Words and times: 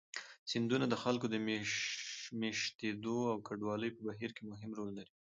سیندونه 0.51 0.85
د 0.89 0.95
خلکو 1.03 1.25
د 1.29 1.35
مېشتېدو 2.41 3.17
او 3.31 3.37
کډوالۍ 3.47 3.89
په 3.93 4.01
بهیر 4.07 4.31
کې 4.37 4.43
مهم 4.51 4.71
رول 4.77 4.89
لري. 4.97 5.13